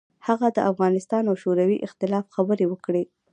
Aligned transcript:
هغه 0.27 0.47
د 0.57 0.59
افغانستان 0.71 1.23
او 1.29 1.35
شوروي 1.43 1.77
اختلاف 1.87 2.25
خبرې 2.35 2.65
وکړې. 2.69 3.03